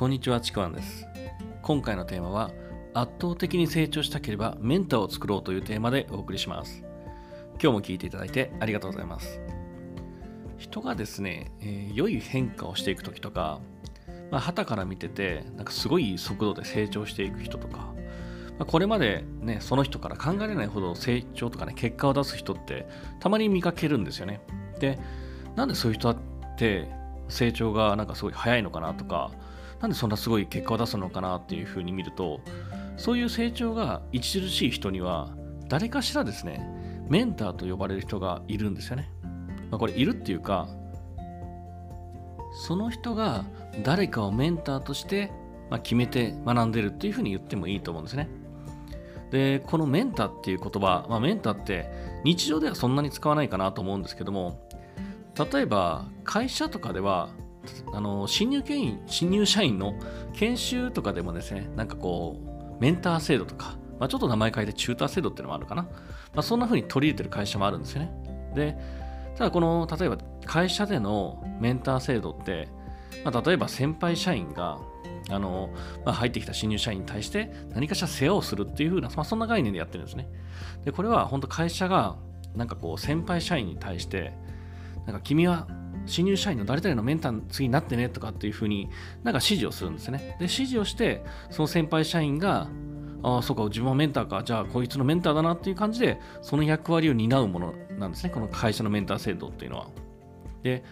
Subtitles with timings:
[0.00, 1.06] こんにちは、ちくわんです。
[1.60, 2.52] 今回のテーマは、
[2.94, 6.82] 圧倒的に成長したければメンターを作ろうというテーマでお送りします。
[7.62, 9.42] 今日も聞いていただいてありがとうございます。
[10.56, 13.60] 人がですね、えー良い変化をしていくときとか、
[14.30, 17.94] まあ、旗から見てて、なんかすごい速度で成長していく人とか、ま
[18.60, 24.40] あ、これまでね、その人から考えられないほど成長とかね、結果を出す人ってたまに見かけるんですよね。
[24.78, 24.98] で、
[25.56, 26.16] なんでそういう人っ
[26.56, 26.88] て
[27.28, 29.30] 成長がなんかすごい早いのかなとか、
[29.80, 32.40] なんでそんなすごい結果を出すのかなっていうふうに見ると、
[32.96, 35.34] そういう成長が著しい人には、
[35.68, 36.66] 誰かしらですね、
[37.08, 39.10] メンターと呼ばれる人がいるんですよね。
[39.70, 40.68] まあ、これいるっていうか、
[42.52, 43.44] その人が
[43.82, 45.30] 誰かをメンターとして
[45.70, 48.28] まあ決めて学んでるっていうふうに言ってもいいと思うんですね。
[49.30, 51.88] で、このメンターっていう言葉、まあ、メンターって
[52.24, 54.60] 日常ではそんなに使わないかなと思うんですけども、
[55.52, 57.30] 例えば会社とかでは
[57.92, 59.94] あの新入社員新入社員の
[60.34, 62.36] 研修とかでもですねなんかこ
[62.78, 65.90] うメンター制度とか、まあ、ちょっと名前変えてチューター制度っていうのもあるかな、ま
[66.36, 68.12] あ、そんな風に取り入れてる会社もあるんですよね。
[68.54, 68.76] で
[69.36, 72.68] ただこの例えば会社でのメンター制度って、
[73.24, 74.78] まあ、例えば先輩社員が
[75.28, 75.70] あの、
[76.04, 80.28] まあ、入ってきた新入社員に対して何かしら世話をするっていう風な、まあ、そんな概念でやってるんですね。
[80.84, 82.16] でこれは本当会社が
[82.54, 84.32] なんかこう先輩社員に対して
[85.06, 85.68] なんか君は
[86.10, 88.88] 新入社員の誰々のメンター次になってねとかっていうふうに
[89.22, 90.18] なんか指示をするんですね。
[90.18, 92.68] で、指示をして、その先輩社員が、
[93.22, 99.88] ああ、そうか、自分はメンターか、じゃあこいつのメンターだなっていう感じで、その役割を担うものなんですね、この会社のメンター制度っていうのは。
[100.62, 100.84] で、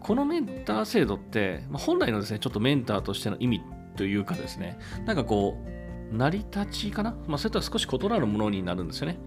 [0.00, 3.62] このメンター制度って、ま、本来のですね、ちょっとメンターとしての意味
[3.96, 5.56] というかですね、なんかこ
[6.12, 9.18] う、成り立ちかな、まあ、それとは少し異なるものになるんですよね。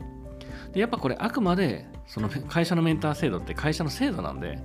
[0.73, 4.59] で、やっぱこれあくまで、その会社のメンター制度って会社の制度なんで、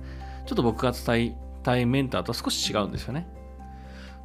[0.45, 3.27] ちょっと僕が伝えたいメンターとは少し違うんですよね。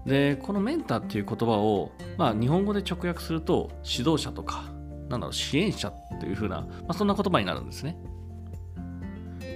[0.07, 4.65] で、このメンターっていう言葉を、まあ、日本語で直訳すると、指導者とか、
[5.09, 7.97] なんだろう、支援者っていう風な、まあ、そんな言葉になるんですね。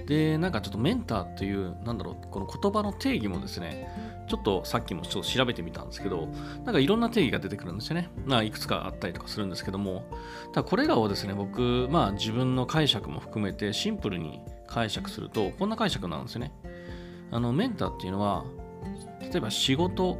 [0.05, 3.87] で、なんかちょっとメンターっていう、なんだろう、この言葉の定義もですね、
[4.27, 6.27] ちょっとさっきもちょっと調べてみたんですけど、
[6.63, 8.09] なんかいろんな定義が出てくるんですよね。
[8.25, 10.03] まあ、いくつかあったりとかするんですけども、
[10.53, 16.53] ただこれらをですね、僕、まあ自分の解釈も含めてシンプルに解釈すると、こんな解釈なんですよね。
[17.35, 18.45] あの、メンターっていうのは、
[19.19, 20.17] 例えば仕事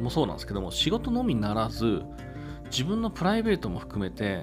[0.00, 2.02] もそうなんですけども、仕事のみならず、
[2.72, 4.42] 自分のプライベートも含めて、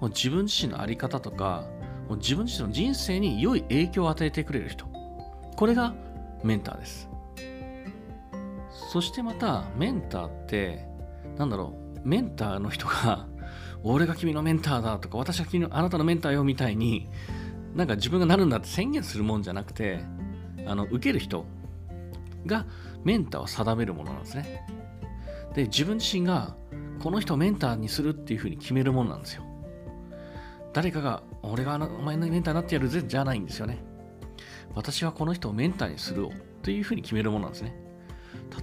[0.00, 1.68] もう自分自身の在り方とか、
[2.08, 4.86] もう自分自身の人生に良い影響を与えてくれる人。
[5.56, 5.94] これが
[6.42, 7.08] メンターです。
[8.90, 10.88] そしてまた、メンターって、
[11.38, 13.28] なんだろう、メンターの人が、
[13.84, 17.08] 俺が君のメンターだとか、私が君のあなたのメンターよみたいに、
[17.76, 20.00] なんか自分がなるんだって宣言するもんじゃなくて、
[20.66, 21.44] あの受ける人
[22.46, 22.66] が
[23.04, 24.66] メンターを定めるものなんですね。
[25.54, 26.56] で、自分自身が
[27.00, 29.44] この人をメンターにするっていうふうに決めるものなんですよ。
[30.72, 33.78] 誰かが、俺がお前のメンターになってやるぜじゃないんですよね。
[34.74, 37.76] 私はこの人をメンターにするっていうふうに決めるものなんですね。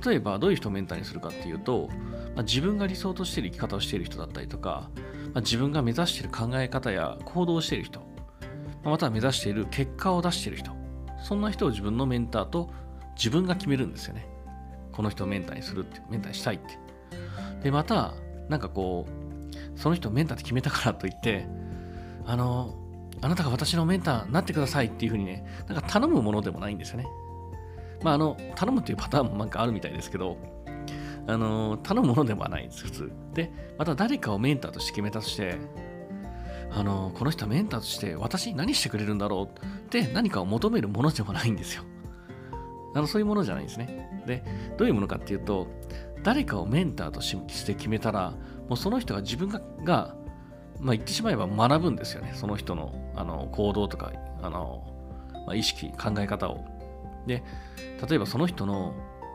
[0.04, 1.90] 例えばどういう人をメンターにするかっていうと、
[2.36, 4.90] まあ、自分が理想としている生き方をしている人だったりとか、
[5.34, 8.06] まあ、自分が目指している考え方や行動をしている人、ま
[8.86, 10.72] あまたは目指している結果を出している人、
[11.22, 12.70] そんな人を自分のメンターと
[13.16, 14.28] 自分が決めるんですよね。
[14.92, 16.78] この人をメンターにするって、メンターにしたいって。
[17.64, 18.14] で、また、
[18.48, 21.48] なんかこう、その人をメンターって決めたからといって、
[22.26, 22.76] あの、
[23.22, 27.08] あなたが私のメンターになってくださいっていうふうにね、なんか頼むものでもないんですよね。
[28.04, 30.38] まあ、あの、頼むっていうパターンもなんかあるみたいですけど、
[31.28, 33.12] あの、頼むものではないんです、普通。
[33.34, 35.58] で、また誰かをメンターとして決めたとして、
[36.72, 41.84] あの、この人はメンターとして私に何してくれるんだろうって何かを求めるものでもないんですよ。
[42.94, 44.24] あの、そういうものじゃないんですね。
[44.26, 44.44] で、
[44.78, 45.68] どういうものかっていうと、
[46.24, 48.32] 誰かをメンターとして決めたら、
[48.68, 49.50] もうその人が自分
[49.84, 50.16] が、
[50.80, 52.32] まあ、言ってしまえば学ぶんですよね。
[52.36, 54.84] その人のあの行動とか、あの、
[55.46, 56.66] まあ、意識、考え方を。
[57.26, 57.44] で、
[58.08, 58.94] 例えばその人の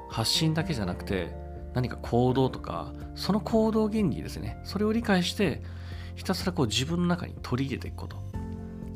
[0.09, 1.35] 発信だけじゃなくて、
[1.75, 4.61] 何か行動とか、その行動原理ですね。
[4.64, 5.62] それを理解して、
[6.14, 8.16] ひたすらこう自分の中に取り入れていくこと。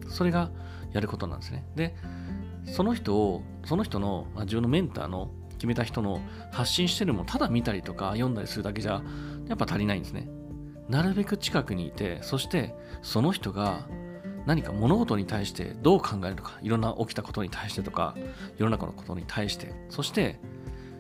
[0.09, 0.51] それが
[0.93, 1.65] やることなんですね。
[1.75, 1.95] で、
[2.67, 6.21] その人を、その人の、まあ、自分のメンターの決めた人の
[6.53, 9.03] 発信してるものをただ見たりとか読んだりするだけじゃ、
[9.49, 10.29] やっぱ足りないんですね。
[10.89, 13.87] なるべく近くにいて、そしてその人が
[14.47, 18.15] 何か物事に対してどう考えるのか、いろんな起きたことに対してとか、
[18.57, 20.41] 世の中のことに対して、そして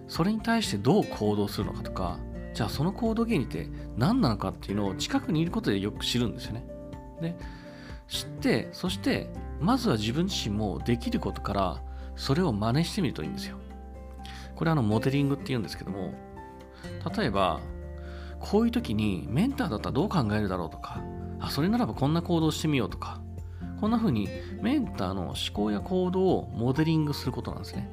[0.09, 2.19] それに対してどう行動するのかとか、
[2.59, 6.67] じゃあその行動原理って何なのかっていうのを近くにいることでよく知るんですよね。
[7.21, 7.37] で、
[8.09, 11.83] 知って、そしてまずは自分自身もできることから
[12.17, 13.59] それを真似してみるといいんですよ。
[14.57, 16.15] これあのモデリングって言うんですけども、
[17.17, 17.61] 例えば、
[18.41, 21.01] こういう時にメンターだったらどう考えるだろうとか、
[21.39, 23.21] あ、それならばこんな行動してみようとか、
[23.81, 24.29] こんな風に
[24.61, 27.89] メンターの思考や行動をモデリングすることなんですね。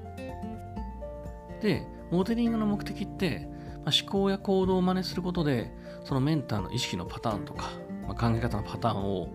[1.61, 3.53] で、モデリングの目的って、
[3.85, 5.71] まあ、思考や行動を真似することで、
[6.03, 7.69] そのメンターの意識のパターンとか、
[8.07, 9.29] まあ、考え方のパターンを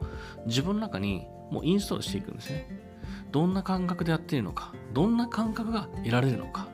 [0.47, 2.69] 自分の中にもうインストールしていくんですね。
[3.31, 6.69] どんな感覚でやっているのか、どんな感覚が得られるのか、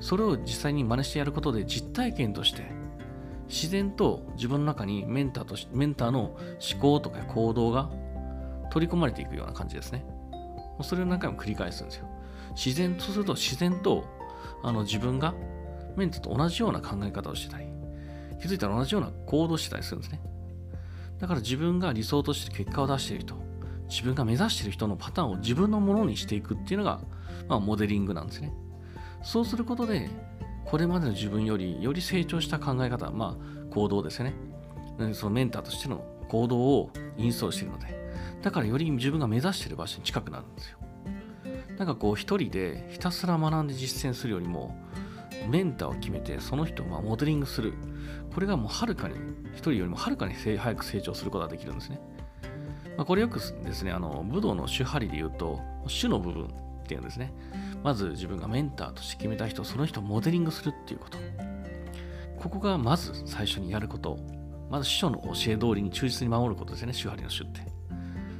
[0.00, 2.66] それを実際に真似してやることで実体験として
[3.48, 6.36] 自然と自分の中にメンターとメンターの
[6.72, 7.90] 思考とか行動が
[8.70, 10.04] 取り込まれていくような感じですね。
[10.82, 12.06] それを何回も繰り返すんですよ。
[12.56, 14.04] 自然とすると自然と
[14.62, 15.34] あの自分が
[15.96, 17.66] メンターと同じような考え方をしてたり、
[18.40, 20.20] 気づいたら同じような行動してたりするんですね。
[21.18, 23.36] だから自分が理想として結果を出している人、
[23.88, 27.00] 自分が目指している人のパターンを自分のものにしていくっていうのが、
[27.48, 28.52] まあ、モデリングなんですね。
[29.22, 30.10] そうすることで、
[30.64, 34.34] これまでの自分よりより成長した考え方、まあ行動ですよね。
[35.12, 37.86] そのメンターとしての行動をインストールしているので、
[38.42, 40.78] だからより自分が目指している場所に近くなるんですよ。
[41.78, 44.76] なんかこう一人でひたすら学んで実践するよりも、
[45.48, 47.74] メンターを決めてその人をまモデリングする。
[48.32, 49.14] これがもうはるかに、
[49.52, 52.00] 一人よりもはるかに早く成長することができるんですね。
[52.96, 57.32] まあ、これよくですね、あの武道の主張りで言うと、主の部分っていうんですね。
[57.82, 61.18] まず自分がメンターとして決めた人、その人をモデリングするっていうこと。
[62.38, 64.18] ここがまず最初にやること。
[64.70, 67.60] まず師匠の教え通りに忠実に守ることですね、手張りの主って。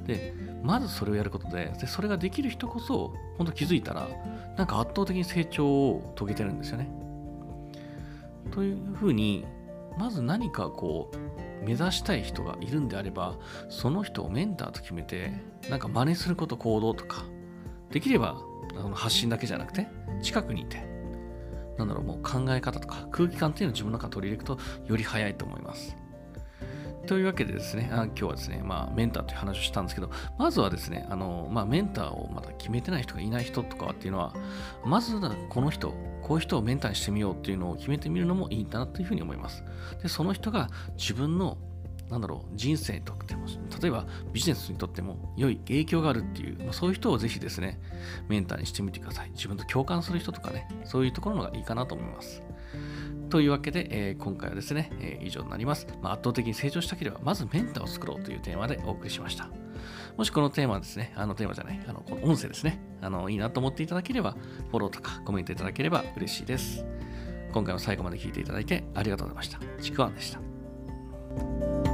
[0.07, 0.35] で、
[0.65, 4.09] まずそれをやることで、でそれができる人こそ、本当気づいたら、
[4.57, 6.91] なんか圧倒的に成長を遂げてるんですよね。
[8.51, 9.45] というふうに、
[9.99, 13.35] まず何かこう、目指したい人がいるんであれば、
[13.69, 15.33] その人をメンターと決めて、
[15.69, 17.25] なんか真似すること、行動とか、
[17.91, 18.41] できれば
[18.75, 19.87] あの発信だけじゃなくて、
[20.23, 20.79] 近くにいて、
[21.77, 25.95] なんだろう、もう考え方とか空気感っていうのを自分の中に取り入れるとより早いと思います。
[27.05, 34.35] というわけでですね、あ今日はですね、まあ、メンターという話をしたんですけど、まずはですね、あのまあ、メンターをまだ決めてない人がいない人とかっていうのは、
[34.85, 35.93] まずはこの人、
[36.23, 39.65] こういう人をメンターにしてみようっていうのを決めてみるのもいいんだなというふうに思います。
[40.03, 41.59] で、その人が自分の
[42.11, 43.47] なんだろう、人生にとっても、
[43.81, 47.81] 例えばビジネスにとっても良い影響があるっていう、まあ、そういう人をぜひですね、
[48.29, 49.31] メンターにしてみてください。
[49.31, 52.43] 自分と共感する人とかね、そういうところのがいいかなと思います。
[53.31, 55.87] というわけで、えー、今回はですね、えー、以上になります。
[56.03, 59.49] まあ、圧倒的に成長したければ、まずメンターを作ろうというテーマでお送りしました。
[60.17, 64.37] もしこのテーマですね、あのテーマじゃない、あのこの音声ですね、あのいいなと思っていただければ、
[64.71, 66.85] フォローとかコメントいただければ嬉しいです。
[67.53, 69.59] 今回も最後まで聴いていただいてありがとうございました。
[69.83, 71.94] ちくわんでした。